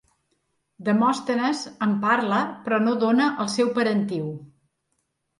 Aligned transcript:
Demòstenes 0.85 1.59
en 1.87 1.91
parla 2.05 2.39
però 2.67 2.79
no 2.85 2.93
dóna 3.03 3.27
el 3.45 3.51
seu 3.57 3.69
parentiu. 3.77 4.25